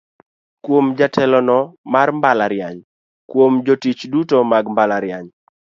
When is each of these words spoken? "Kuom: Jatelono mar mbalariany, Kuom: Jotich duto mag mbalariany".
"Kuom: 0.63 0.85
Jatelono 0.97 1.57
mar 1.93 2.09
mbalariany, 2.17 2.79
Kuom: 3.29 3.53
Jotich 3.65 4.01
duto 4.11 4.37
mag 4.51 4.65
mbalariany". 4.71 5.29